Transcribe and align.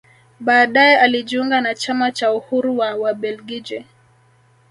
Baadae 0.39 0.95
alijiunga 0.99 1.61
na 1.61 1.75
chama 1.75 2.11
cha 2.11 2.31
Uhuru 2.33 2.77
wa 2.77 2.95
Wabelgiji 2.95 3.85